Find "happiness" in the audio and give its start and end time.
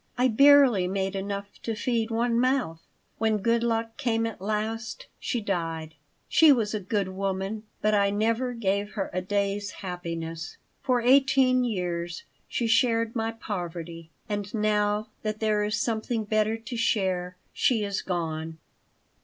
9.85-10.57